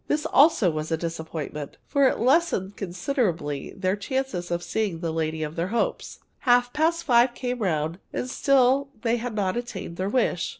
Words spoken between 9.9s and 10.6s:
their wish.